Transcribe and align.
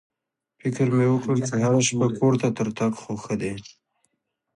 فکر 0.61 0.85
مې 0.95 1.07
وکړ 1.09 1.35
چې 1.47 1.55
هره 1.63 1.79
شپه 1.87 2.07
کور 2.17 2.33
ته 2.41 2.47
تر 2.57 2.67
تګ 2.77 2.91
خو 3.01 3.13
ښه 3.23 3.35
دی. 3.41 3.53